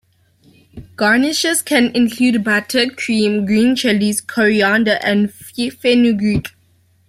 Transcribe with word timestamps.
Garnishes 0.95 1.61
can 1.61 1.95
include 1.95 2.43
butter, 2.43 2.89
cream, 2.89 3.45
green 3.45 3.75
chillies, 3.75 4.19
coriander, 4.19 4.97
and 5.03 5.31
fenugreek. 5.31 6.47